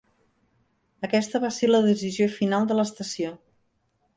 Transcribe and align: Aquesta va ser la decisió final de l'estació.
Aquesta 1.09 1.41
va 1.45 1.51
ser 1.57 1.69
la 1.71 1.81
decisió 1.89 2.29
final 2.39 2.67
de 2.73 2.79
l'estació. 2.81 3.35